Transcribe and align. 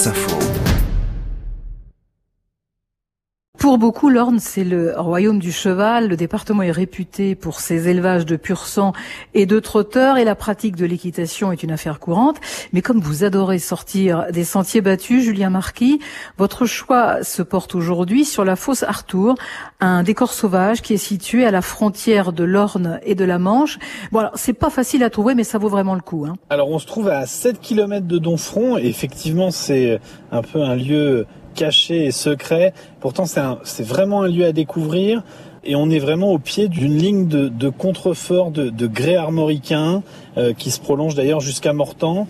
France 0.00 0.16
Info. 0.16 0.69
Pour 3.60 3.76
beaucoup, 3.76 4.08
l'Orne, 4.08 4.38
c'est 4.38 4.64
le 4.64 4.94
royaume 4.96 5.38
du 5.38 5.52
cheval. 5.52 6.08
Le 6.08 6.16
département 6.16 6.62
est 6.62 6.70
réputé 6.70 7.34
pour 7.34 7.60
ses 7.60 7.90
élevages 7.90 8.24
de 8.24 8.36
pur 8.36 8.66
sang 8.66 8.94
et 9.34 9.44
de 9.44 9.60
trotteurs 9.60 10.16
et 10.16 10.24
la 10.24 10.34
pratique 10.34 10.76
de 10.76 10.86
l'équitation 10.86 11.52
est 11.52 11.62
une 11.62 11.70
affaire 11.70 12.00
courante. 12.00 12.38
Mais 12.72 12.80
comme 12.80 13.00
vous 13.00 13.22
adorez 13.22 13.58
sortir 13.58 14.28
des 14.32 14.44
sentiers 14.44 14.80
battus, 14.80 15.24
Julien 15.24 15.50
Marquis, 15.50 16.00
votre 16.38 16.64
choix 16.64 17.22
se 17.22 17.42
porte 17.42 17.74
aujourd'hui 17.74 18.24
sur 18.24 18.46
la 18.46 18.56
fosse 18.56 18.82
Artour, 18.82 19.34
un 19.80 20.04
décor 20.04 20.32
sauvage 20.32 20.80
qui 20.80 20.94
est 20.94 20.96
situé 20.96 21.44
à 21.44 21.50
la 21.50 21.60
frontière 21.60 22.32
de 22.32 22.44
l'Orne 22.44 22.98
et 23.04 23.14
de 23.14 23.26
la 23.26 23.38
Manche. 23.38 23.78
Bon, 24.10 24.20
alors, 24.20 24.32
c'est 24.36 24.54
pas 24.54 24.70
facile 24.70 25.04
à 25.04 25.10
trouver, 25.10 25.34
mais 25.34 25.44
ça 25.44 25.58
vaut 25.58 25.68
vraiment 25.68 25.94
le 25.94 26.00
coup. 26.00 26.24
Hein. 26.26 26.36
Alors, 26.48 26.70
on 26.70 26.78
se 26.78 26.86
trouve 26.86 27.08
à 27.08 27.26
7 27.26 27.60
km 27.60 28.06
de 28.06 28.16
Donfront 28.16 28.78
effectivement, 28.78 29.50
c'est 29.50 30.00
un 30.32 30.40
peu 30.40 30.62
un 30.62 30.76
lieu 30.76 31.26
caché 31.60 32.06
et 32.06 32.10
secret. 32.10 32.72
Pourtant, 33.00 33.24
c'est 33.26 33.86
vraiment 33.86 34.22
un 34.22 34.28
lieu 34.28 34.46
à 34.46 34.52
découvrir. 34.52 35.22
Et 35.62 35.76
on 35.76 35.90
est 35.90 35.98
vraiment 35.98 36.32
au 36.32 36.38
pied 36.38 36.68
d'une 36.68 36.96
ligne 36.96 37.28
de, 37.28 37.48
de 37.48 37.68
contrefort 37.68 38.50
de, 38.50 38.70
de 38.70 38.86
grès 38.86 39.16
armoricain 39.16 40.02
euh, 40.38 40.54
qui 40.54 40.70
se 40.70 40.80
prolonge 40.80 41.14
d'ailleurs 41.14 41.40
jusqu'à 41.40 41.74
Mortan 41.74 42.26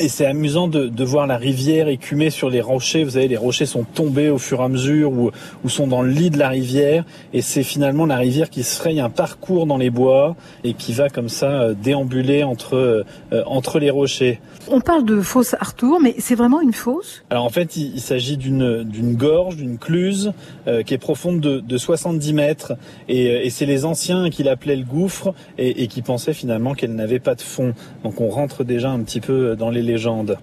et 0.00 0.08
c'est 0.08 0.26
amusant 0.26 0.66
de, 0.66 0.86
de, 0.86 1.04
voir 1.04 1.26
la 1.26 1.36
rivière 1.36 1.88
écumer 1.88 2.30
sur 2.30 2.50
les 2.50 2.60
rochers. 2.60 3.04
Vous 3.04 3.10
savez, 3.10 3.28
les 3.28 3.36
rochers 3.36 3.66
sont 3.66 3.84
tombés 3.84 4.30
au 4.30 4.38
fur 4.38 4.60
et 4.60 4.64
à 4.64 4.68
mesure 4.68 5.12
ou, 5.12 5.30
ou 5.64 5.68
sont 5.68 5.86
dans 5.86 6.02
le 6.02 6.10
lit 6.10 6.30
de 6.30 6.38
la 6.38 6.48
rivière. 6.48 7.04
Et 7.32 7.42
c'est 7.42 7.62
finalement 7.62 8.06
la 8.06 8.16
rivière 8.16 8.50
qui 8.50 8.62
se 8.62 8.76
fraye 8.76 9.00
un 9.00 9.10
parcours 9.10 9.66
dans 9.66 9.76
les 9.76 9.90
bois 9.90 10.36
et 10.64 10.74
qui 10.74 10.92
va 10.92 11.08
comme 11.08 11.28
ça 11.28 11.50
euh, 11.50 11.74
déambuler 11.74 12.42
entre, 12.42 12.74
euh, 12.74 13.42
entre 13.46 13.78
les 13.78 13.90
rochers. 13.90 14.40
On 14.68 14.80
parle 14.80 15.04
de 15.04 15.20
fosse 15.20 15.54
Artour, 15.54 16.00
mais 16.00 16.14
c'est 16.18 16.34
vraiment 16.34 16.60
une 16.60 16.72
fosse? 16.72 17.22
Alors 17.30 17.44
en 17.44 17.50
fait, 17.50 17.76
il, 17.76 17.94
il 17.94 18.00
s'agit 18.00 18.36
d'une, 18.36 18.84
d'une 18.84 19.14
gorge, 19.14 19.56
d'une 19.56 19.78
cluse 19.78 20.32
euh, 20.66 20.82
qui 20.82 20.94
est 20.94 20.98
profonde 20.98 21.40
de, 21.40 21.60
de 21.60 21.76
70 21.76 22.32
mètres. 22.32 22.72
Et, 23.08 23.30
euh, 23.30 23.44
et 23.44 23.50
c'est 23.50 23.66
les 23.66 23.84
anciens 23.84 24.30
qui 24.30 24.42
l'appelaient 24.42 24.76
le 24.76 24.84
gouffre 24.84 25.34
et, 25.58 25.82
et 25.82 25.86
qui 25.88 26.02
pensaient 26.02 26.34
finalement 26.34 26.74
qu'elle 26.74 26.94
n'avait 26.94 27.18
pas 27.18 27.34
de 27.34 27.42
fond. 27.42 27.74
Donc 28.04 28.20
on 28.20 28.28
rentre 28.28 28.64
déjà 28.64 28.90
un 28.90 29.00
petit 29.00 29.20
peu 29.20 29.56
dans 29.56 29.70
les 29.70 29.82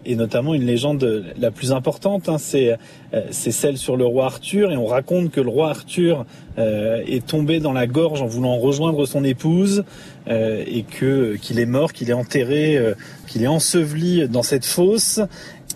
Et 0.06 0.16
notamment 0.16 0.54
une 0.54 0.66
légende 0.66 1.26
la 1.40 1.52
plus 1.52 1.72
importante, 1.72 2.30
hein, 2.30 2.38
c'est 2.38 2.78
euh, 3.14 3.22
c'est 3.32 3.52
celle 3.52 3.78
sur 3.78 3.98
le 3.98 4.06
roi 4.06 4.26
Arthur. 4.26 4.72
Et 4.72 4.78
on 4.78 4.86
raconte 4.86 5.32
que 5.32 5.42
le 5.42 5.50
roi 5.50 5.70
Arthur 5.70 6.26
euh, 6.58 7.04
est 7.08 7.26
tombé 7.26 7.60
dans 7.60 7.74
la 7.74 7.86
gorge 7.86 8.22
en 8.22 8.26
voulant 8.26 8.58
rejoindre 8.58 9.06
son 9.06 9.24
épouse 9.24 9.84
euh, 10.28 10.64
et 10.66 10.84
que 10.84 11.36
qu'il 11.36 11.60
est 11.60 11.68
mort, 11.68 11.94
qu'il 11.94 12.10
est 12.10 12.14
enterré, 12.14 12.78
euh, 12.78 12.96
qu'il 13.28 13.44
est 13.44 13.48
enseveli 13.48 14.28
dans 14.28 14.44
cette 14.44 14.66
fosse 14.66 15.20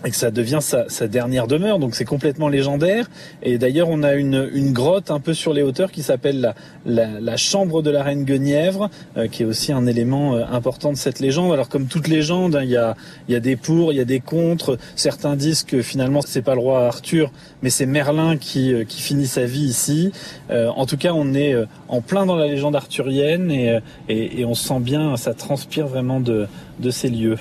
et 0.04 0.10
que 0.10 0.16
ça 0.16 0.30
devient 0.30 0.58
sa, 0.60 0.88
sa 0.88 1.06
dernière 1.06 1.46
demeure. 1.46 1.78
Donc 1.78 1.94
c'est 1.94 2.04
complètement 2.04 2.48
légendaire. 2.48 3.08
Et 3.42 3.58
d'ailleurs, 3.58 3.88
on 3.88 4.02
a 4.02 4.14
une, 4.14 4.50
une 4.52 4.72
grotte 4.72 5.10
un 5.10 5.20
peu 5.20 5.34
sur 5.34 5.52
les 5.52 5.62
hauteurs 5.62 5.92
qui 5.92 6.02
s'appelle 6.02 6.40
la, 6.40 6.54
la, 6.86 7.20
la, 7.20 7.36
chambre 7.36 7.82
de 7.82 7.90
la 7.90 8.02
reine 8.02 8.24
Guenièvre, 8.24 8.90
euh, 9.16 9.28
qui 9.28 9.42
est 9.42 9.46
aussi 9.46 9.72
un 9.72 9.86
élément 9.86 10.34
euh, 10.34 10.44
important 10.50 10.92
de 10.92 10.96
cette 10.96 11.20
légende. 11.20 11.52
Alors 11.52 11.68
comme 11.68 11.86
toute 11.86 12.08
légende, 12.08 12.56
hein, 12.56 12.62
il 12.64 12.70
y, 12.70 12.76
a, 12.76 12.96
y 13.28 13.34
a 13.34 13.40
des 13.40 13.56
pour, 13.56 13.92
il 13.92 13.96
y 13.96 14.00
a 14.00 14.04
des 14.04 14.20
contre. 14.20 14.78
Certains 14.96 15.36
disent 15.36 15.62
que 15.62 15.82
finalement 15.82 16.20
c'est 16.20 16.42
pas 16.42 16.54
le 16.54 16.60
roi 16.60 16.86
Arthur, 16.86 17.30
mais 17.62 17.70
c'est 17.70 17.86
Merlin 17.86 18.36
qui, 18.36 18.72
euh, 18.72 18.84
qui 18.84 19.02
finit 19.02 19.26
sa 19.26 19.44
vie 19.44 19.64
ici. 19.64 20.12
Euh, 20.50 20.68
en 20.68 20.86
tout 20.86 20.96
cas, 20.96 21.12
on 21.14 21.32
est 21.34 21.54
euh, 21.54 21.66
en 21.88 22.00
plein 22.00 22.26
dans 22.26 22.36
la 22.36 22.48
légende 22.48 22.74
arthurienne 22.74 23.50
et, 23.50 23.78
et, 24.08 24.40
et 24.40 24.44
on 24.44 24.54
sent 24.54 24.80
bien, 24.80 25.16
ça 25.16 25.34
transpire 25.34 25.86
vraiment 25.86 26.20
de, 26.20 26.48
de 26.80 26.90
ces 26.90 27.08
lieux. 27.08 27.38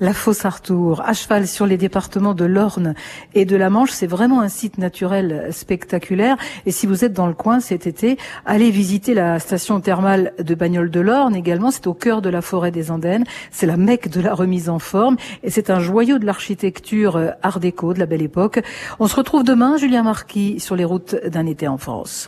La 0.00 0.12
fosse 0.12 0.44
Artour, 0.44 1.02
à 1.06 1.12
cheval 1.12 1.46
sur 1.46 1.66
les 1.66 1.76
départements 1.76 2.34
de 2.34 2.44
l'Orne 2.44 2.94
et 3.34 3.44
de 3.44 3.54
la 3.54 3.70
Manche, 3.70 3.92
c'est 3.92 4.08
vraiment 4.08 4.40
un 4.40 4.48
site 4.48 4.76
naturel 4.76 5.48
spectaculaire. 5.52 6.36
Et 6.66 6.72
si 6.72 6.88
vous 6.88 7.04
êtes 7.04 7.12
dans 7.12 7.28
le 7.28 7.34
coin 7.34 7.60
cet 7.60 7.86
été, 7.86 8.18
allez 8.44 8.72
visiter 8.72 9.14
la 9.14 9.38
station 9.38 9.80
thermale 9.80 10.32
de 10.38 10.54
Bagnoles 10.56 10.90
de 10.90 11.00
l'Orne 11.00 11.36
également. 11.36 11.70
C'est 11.70 11.86
au 11.86 11.94
cœur 11.94 12.22
de 12.22 12.28
la 12.28 12.42
forêt 12.42 12.72
des 12.72 12.90
Andennes. 12.90 13.24
C'est 13.52 13.66
la 13.66 13.76
mecque 13.76 14.08
de 14.08 14.20
la 14.20 14.34
remise 14.34 14.68
en 14.68 14.80
forme 14.80 15.16
et 15.44 15.50
c'est 15.50 15.70
un 15.70 15.78
joyau 15.78 16.18
de 16.18 16.26
l'architecture 16.26 17.32
art 17.42 17.60
déco 17.60 17.94
de 17.94 18.00
la 18.00 18.06
belle 18.06 18.22
époque. 18.22 18.60
On 18.98 19.06
se 19.06 19.14
retrouve 19.14 19.44
demain, 19.44 19.76
Julien 19.76 20.02
Marquis, 20.02 20.58
sur 20.58 20.74
les 20.74 20.84
routes 20.84 21.14
d'un 21.26 21.46
été 21.46 21.68
en 21.68 21.78
France. 21.78 22.22